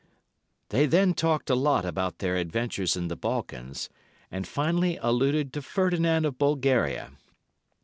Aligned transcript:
"They 0.69 0.87
then 0.87 1.13
talked 1.13 1.51
a 1.51 1.55
lot 1.55 1.85
about 1.85 2.17
their 2.17 2.35
adventures 2.35 2.97
in 2.97 3.07
the 3.07 3.15
Balkans, 3.15 3.87
and 4.31 4.47
finally 4.47 4.97
alluded 4.99 5.53
to 5.53 5.61
Ferdinand 5.61 6.25
of 6.25 6.39
Bulgaria. 6.39 7.11